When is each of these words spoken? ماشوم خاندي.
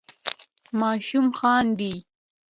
ماشوم 0.79 1.25
خاندي. 1.39 1.93